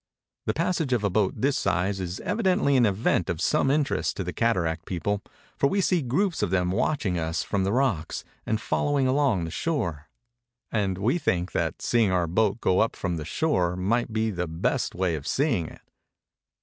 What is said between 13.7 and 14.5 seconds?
might be the